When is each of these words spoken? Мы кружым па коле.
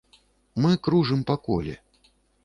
Мы 0.63 0.71
кружым 0.87 1.21
па 1.31 1.35
коле. 1.47 1.75